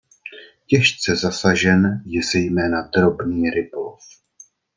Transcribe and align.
Těžce 0.67 1.15
zasažen 1.15 2.03
je 2.05 2.21
zejména 2.33 2.81
drobný 2.87 3.49
rybolov. 3.49 3.99